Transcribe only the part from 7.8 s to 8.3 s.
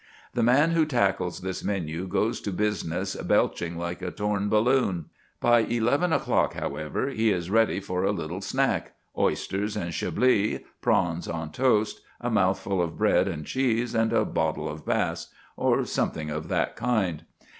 a